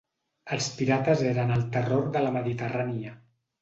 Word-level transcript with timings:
Els 0.55 0.69
pirates 0.77 1.23
eren 1.33 1.55
el 1.59 1.69
terror 1.79 2.11
de 2.19 2.27
la 2.27 2.37
Mediterrània. 2.43 3.19